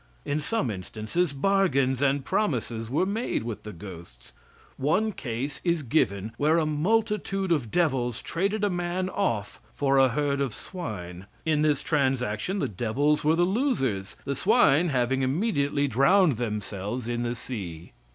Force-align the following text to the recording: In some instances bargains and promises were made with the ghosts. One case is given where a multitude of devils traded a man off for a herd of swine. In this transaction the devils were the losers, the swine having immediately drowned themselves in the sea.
In 0.25 0.39
some 0.39 0.71
instances 0.71 1.31
bargains 1.31 2.01
and 2.01 2.25
promises 2.25 2.89
were 2.89 3.05
made 3.05 3.43
with 3.43 3.61
the 3.61 3.71
ghosts. 3.71 4.33
One 4.75 5.11
case 5.11 5.61
is 5.63 5.83
given 5.83 6.31
where 6.37 6.57
a 6.57 6.65
multitude 6.65 7.51
of 7.51 7.69
devils 7.69 8.19
traded 8.23 8.63
a 8.63 8.69
man 8.71 9.09
off 9.11 9.61
for 9.75 9.99
a 9.99 10.09
herd 10.09 10.41
of 10.41 10.55
swine. 10.55 11.27
In 11.45 11.61
this 11.61 11.83
transaction 11.83 12.57
the 12.57 12.67
devils 12.67 13.23
were 13.23 13.35
the 13.35 13.43
losers, 13.45 14.15
the 14.25 14.35
swine 14.35 14.89
having 14.89 15.21
immediately 15.21 15.87
drowned 15.87 16.37
themselves 16.37 17.07
in 17.07 17.21
the 17.21 17.35
sea. 17.35 17.91